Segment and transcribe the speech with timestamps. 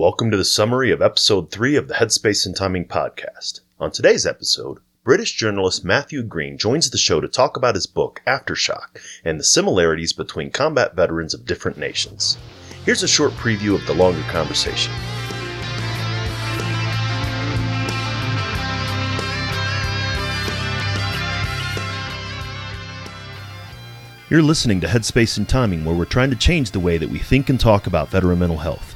[0.00, 3.60] Welcome to the summary of episode 3 of the Headspace and Timing podcast.
[3.78, 8.22] On today's episode, British journalist Matthew Green joins the show to talk about his book,
[8.26, 12.38] Aftershock, and the similarities between combat veterans of different nations.
[12.86, 14.90] Here's a short preview of the longer conversation.
[24.30, 27.18] You're listening to Headspace and Timing, where we're trying to change the way that we
[27.18, 28.89] think and talk about veteran mental health.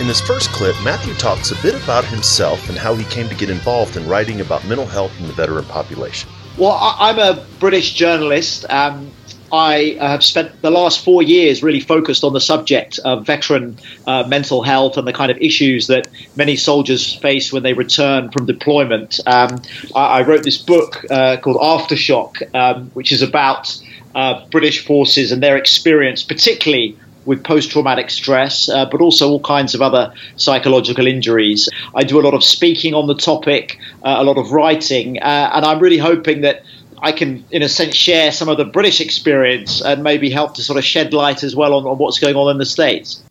[0.00, 3.34] In this first clip, Matthew talks a bit about himself and how he came to
[3.34, 6.30] get involved in writing about mental health in the veteran population.
[6.56, 8.64] Well, I'm a British journalist.
[8.70, 9.10] Um,
[9.52, 13.76] I have spent the last four years really focused on the subject of veteran
[14.06, 18.30] uh, mental health and the kind of issues that many soldiers face when they return
[18.30, 19.20] from deployment.
[19.26, 19.60] Um,
[19.94, 23.78] I, I, wrote this book uh, called Aftershock, um, which is about
[24.14, 26.96] uh, British forces and their experience, particularly
[27.26, 31.68] with post traumatic stress, uh, but also all kinds of other psychological injuries.
[31.94, 35.50] I do a lot of speaking on the topic, uh, a lot of writing, uh,
[35.54, 36.62] and I'm really hoping that
[37.02, 40.62] I can, in a sense, share some of the British experience and maybe help to
[40.62, 43.22] sort of shed light as well on, on what's going on in the States.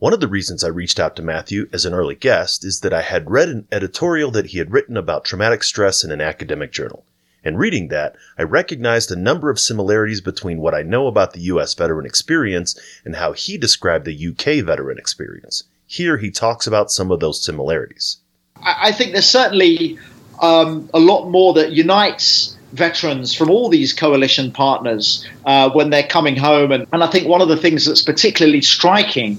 [0.00, 2.92] One of the reasons I reached out to Matthew as an early guest is that
[2.92, 6.72] I had read an editorial that he had written about traumatic stress in an academic
[6.72, 7.04] journal.
[7.44, 11.40] And reading that, I recognized a number of similarities between what I know about the
[11.40, 11.74] U.S.
[11.74, 15.64] veteran experience and how he described the UK veteran experience.
[15.86, 18.18] Here he talks about some of those similarities.
[18.64, 19.98] I think there's certainly
[20.40, 26.06] um, a lot more that unites veterans from all these coalition partners uh, when they're
[26.06, 26.72] coming home.
[26.72, 29.38] And, and I think one of the things that's particularly striking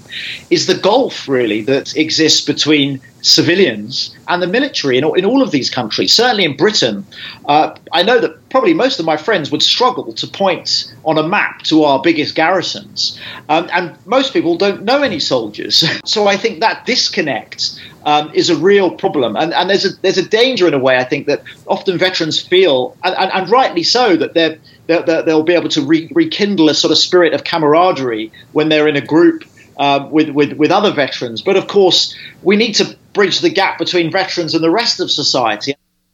[0.49, 5.51] is the gulf, really, that exists between civilians and the military in, in all of
[5.51, 6.13] these countries.
[6.13, 7.05] Certainly in Britain,
[7.45, 11.27] uh, I know that probably most of my friends would struggle to point on a
[11.27, 13.19] map to our biggest garrisons.
[13.49, 15.83] Um, and most people don't know any soldiers.
[16.05, 19.35] so I think that disconnect um, is a real problem.
[19.35, 22.39] And, and there's, a, there's a danger in a way, I think, that often veterans
[22.39, 26.69] feel, and, and, and rightly so, that they're, they're, they'll be able to re- rekindle
[26.69, 29.45] a sort of spirit of camaraderie when they're in a group
[29.77, 31.41] uh, with, with, with other veterans.
[31.41, 35.09] But of course, we need to bridge the gap between veterans and the rest of
[35.09, 35.73] society.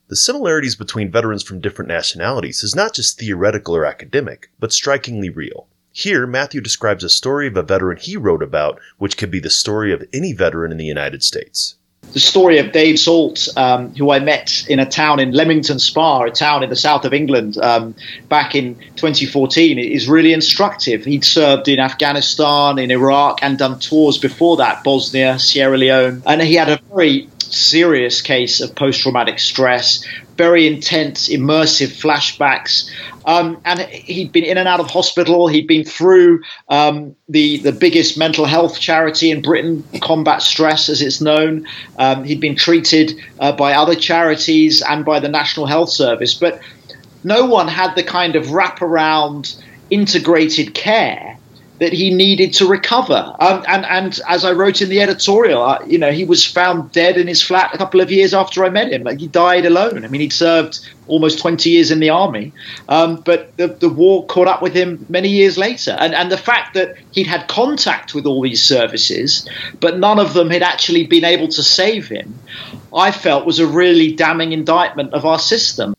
[0.09, 5.29] The similarities between veterans from different nationalities is not just theoretical or academic, but strikingly
[5.29, 5.67] real.
[5.91, 9.49] Here, Matthew describes a story of a veteran he wrote about, which could be the
[9.49, 11.75] story of any veteran in the United States
[12.13, 16.23] the story of Dave Salt, um, who I met in a town in Leamington Spa,
[16.23, 17.95] a town in the south of England, um,
[18.29, 21.05] back in 2014, is really instructive.
[21.05, 26.23] He'd served in Afghanistan, in Iraq, and done tours before that, Bosnia, Sierra Leone.
[26.25, 30.05] And he had a very serious case of post traumatic stress,
[30.39, 32.89] very intense, immersive flashbacks.
[33.25, 35.49] Um, and he'd been in and out of hospital.
[35.49, 41.01] He'd been through um, the, the biggest mental health charity in Britain, Combat Stress, as
[41.01, 41.67] it's known.
[41.97, 46.33] Um, he'd been treated uh, by other charities and by the National Health Service.
[46.35, 46.61] But
[47.25, 51.38] no one had the kind of wraparound, integrated care
[51.79, 53.35] that he needed to recover.
[53.39, 56.91] Um, and, and as I wrote in the editorial, uh, you know, he was found
[56.91, 59.03] dead in his flat a couple of years after I met him.
[59.03, 60.03] Like he died alone.
[60.03, 62.53] I mean, he'd served almost 20 years in the army,
[62.89, 65.95] um, but the, the war caught up with him many years later.
[65.99, 69.47] And, and the fact that he'd had contact with all these services,
[69.79, 72.37] but none of them had actually been able to save him,
[72.93, 75.95] I felt was a really damning indictment of our system.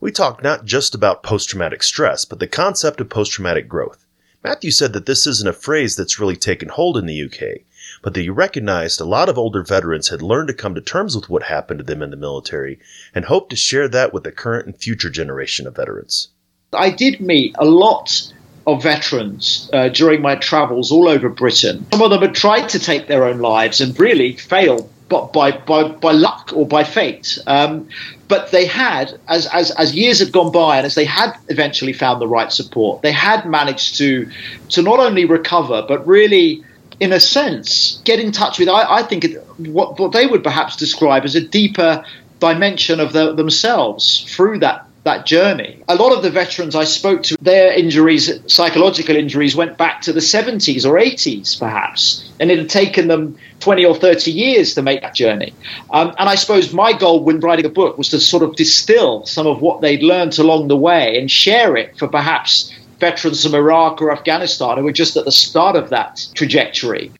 [0.00, 4.01] We talked not just about post traumatic stress, but the concept of post traumatic growth.
[4.44, 7.62] Matthew said that this isn't a phrase that's really taken hold in the UK,
[8.02, 11.14] but that he recognized a lot of older veterans had learned to come to terms
[11.14, 12.80] with what happened to them in the military
[13.14, 16.28] and hoped to share that with the current and future generation of veterans.
[16.72, 18.32] I did meet a lot
[18.66, 21.86] of veterans uh, during my travels all over Britain.
[21.92, 25.50] Some of them had tried to take their own lives and really failed but by,
[25.50, 27.38] by, by luck or by fate.
[27.46, 27.86] Um,
[28.28, 31.92] but they had, as, as, as years had gone by and as they had eventually
[31.92, 34.30] found the right support, they had managed to,
[34.70, 36.64] to not only recover, but really,
[36.98, 39.26] in a sense, get in touch with, I, I think,
[39.58, 42.02] what, what they would perhaps describe as a deeper
[42.40, 45.82] dimension of the, themselves through that that journey.
[45.88, 50.12] A lot of the veterans I spoke to, their injuries, psychological injuries, went back to
[50.12, 54.82] the 70s or 80s, perhaps, and it had taken them 20 or 30 years to
[54.82, 55.52] make that journey.
[55.90, 59.26] Um, and I suppose my goal when writing a book was to sort of distill
[59.26, 63.54] some of what they'd learned along the way and share it for perhaps veterans from
[63.54, 67.10] Iraq or Afghanistan who were just at the start of that trajectory.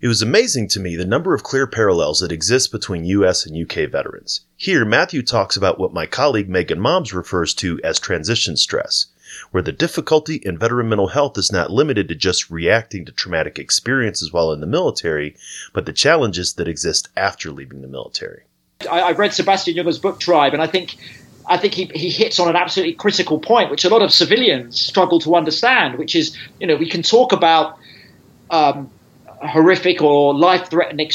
[0.00, 3.56] It was amazing to me the number of clear parallels that exist between US and
[3.56, 4.42] UK veterans.
[4.56, 9.06] Here, Matthew talks about what my colleague Megan Moms refers to as transition stress,
[9.50, 13.58] where the difficulty in veteran mental health is not limited to just reacting to traumatic
[13.58, 15.34] experiences while in the military,
[15.72, 18.44] but the challenges that exist after leaving the military.
[18.88, 20.96] I, I read Sebastian Junger's book Tribe, and I think
[21.44, 24.80] I think he, he hits on an absolutely critical point, which a lot of civilians
[24.80, 27.78] struggle to understand, which is, you know, we can talk about
[28.50, 28.90] um,
[29.40, 31.10] horrific or life-threatening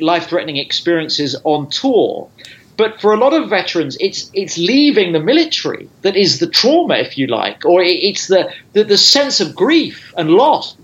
[0.00, 2.28] life-threatening experiences on tour,
[2.76, 6.94] but for a lot of veterans, it's it's leaving the military that is the trauma,
[6.94, 10.76] if you like, or it's the the, the sense of grief and loss.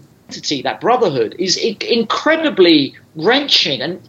[0.64, 4.00] That brotherhood is incredibly wrenching and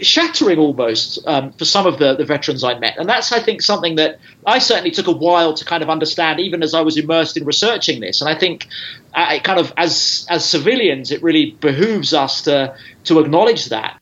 [0.00, 2.98] shattering almost um, for some of the, the veterans I met.
[2.98, 6.40] And that's, I think, something that I certainly took a while to kind of understand,
[6.40, 8.20] even as I was immersed in researching this.
[8.20, 8.66] And I think,
[9.14, 14.00] uh, it kind of as as civilians, it really behooves us to to acknowledge that.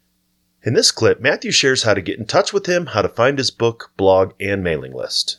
[0.62, 3.38] In this clip, Matthew shares how to get in touch with him, how to find
[3.38, 5.38] his book, blog, and mailing list.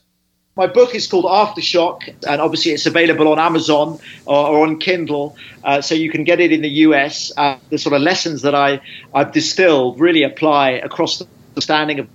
[0.57, 5.37] My book is called Aftershock, and obviously it's available on Amazon or, or on Kindle,
[5.63, 7.31] uh, so you can get it in the US.
[7.37, 8.81] Uh, the sort of lessons that I,
[9.13, 12.07] I've distilled really apply across the understanding of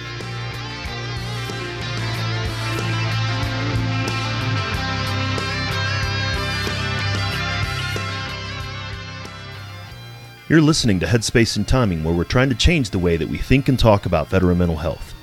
[10.48, 13.40] You're listening to Headspace and Timing, where we're trying to change the way that we
[13.40, 15.16] think and talk about veteran mental health.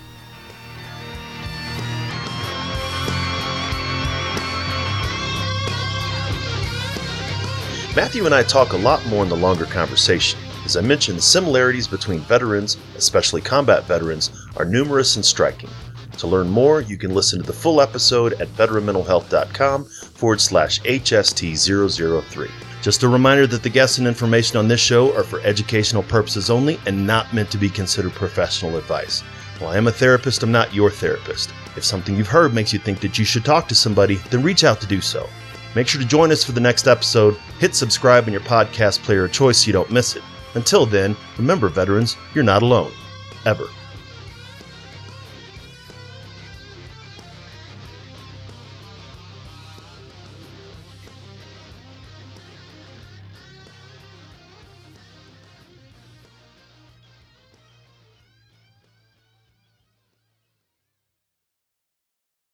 [7.95, 10.41] Matthew and I talk a lot more in the longer conversation.
[10.65, 15.71] As I mentioned, the similarities between veterans, especially combat veterans, are numerous and striking.
[16.19, 22.51] To learn more, you can listen to the full episode at veteranmentalhealth.com forward slash HST003.
[22.83, 26.51] Just a reminder that the guests and information on this show are for educational purposes
[26.51, 29.21] only and not meant to be considered professional advice.
[29.59, 31.51] While I am a therapist, I'm not your therapist.
[31.77, 34.65] If something you've heard makes you think that you should talk to somebody, then reach
[34.65, 35.29] out to do so.
[35.75, 37.37] Make sure to join us for the next episode.
[37.59, 40.23] Hit subscribe on your podcast player of choice so you don't miss it.
[40.55, 42.93] Until then, remember, veterans, you're not alone.
[43.47, 43.69] Ever.